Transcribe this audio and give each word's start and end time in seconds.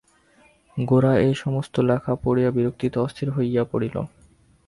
গোরা 0.77 1.13
এই-সমস্ত 1.19 1.75
লেখা 1.81 2.13
পড়িয়া 2.15 2.49
বিরক্তিতে 2.51 2.97
অস্থির 2.99 3.27
হইয়া 3.31 3.63
পড়িল। 3.71 3.95